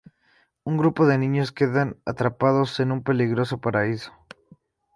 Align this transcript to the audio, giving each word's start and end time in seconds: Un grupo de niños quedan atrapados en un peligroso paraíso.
Un 0.63 0.77
grupo 0.77 1.05
de 1.05 1.19
niños 1.19 1.51
quedan 1.51 1.99
atrapados 2.07 2.79
en 2.79 2.91
un 2.91 3.03
peligroso 3.03 3.61
paraíso. 3.61 4.11